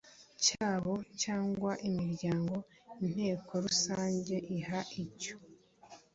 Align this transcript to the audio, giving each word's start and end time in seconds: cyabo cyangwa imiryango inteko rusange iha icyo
cyabo 0.43 0.93
cyangwa 1.21 1.71
imiryango 1.87 2.55
inteko 3.05 3.51
rusange 3.65 4.35
iha 4.57 4.79
icyo 5.03 5.35